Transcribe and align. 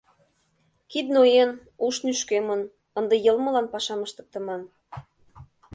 Кид 0.91 1.07
ноен, 1.13 1.51
уш 1.85 1.95
нӱшкемын, 2.05 2.61
ынде 2.99 3.15
йылмылан 3.25 3.67
пашам 3.73 3.99
ыштыктыман. 4.05 4.61